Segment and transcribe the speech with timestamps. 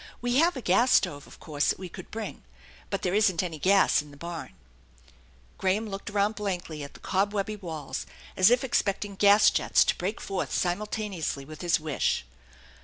[0.19, 2.41] We have a gas stove, of course, that we could bring;
[2.89, 4.55] but there isn't any gas in a barn/'
[5.59, 10.19] Graham looked around blankly at the cobwebby walls as if expecting gas jets to break
[10.19, 12.25] forth simultaneously with his wish.